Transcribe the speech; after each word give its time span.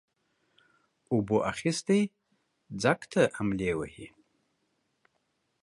اوبو 1.11 1.37
اخيستى 1.51 1.99
ځگ 2.81 2.99
ته 3.11 3.21
املې 3.41 3.71
وهي. 3.77 4.07